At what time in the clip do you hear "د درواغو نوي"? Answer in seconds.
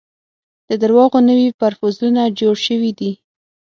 0.69-1.47